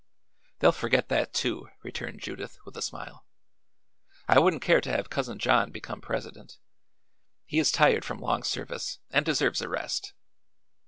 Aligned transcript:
"They'll 0.57 0.71
forget 0.71 1.09
that, 1.09 1.31
too," 1.31 1.69
returned 1.83 2.21
Judith, 2.21 2.57
with 2.65 2.75
a 2.75 2.81
smile. 2.81 3.23
"I 4.27 4.39
wouldn't 4.39 4.63
care 4.63 4.81
to 4.81 4.89
have 4.89 5.11
Cousin 5.11 5.37
John 5.37 5.69
become 5.69 6.01
president; 6.01 6.57
he 7.45 7.59
is 7.59 7.71
tired 7.71 8.03
from 8.03 8.17
long 8.17 8.41
service, 8.41 8.97
and 9.11 9.23
deserves 9.23 9.61
a 9.61 9.69
rest." 9.69 10.13